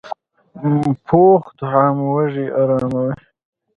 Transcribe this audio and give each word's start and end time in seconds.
پوخ 1.05 1.43
طعام 1.59 1.97
وږې 2.13 2.47
اراموي 2.59 3.11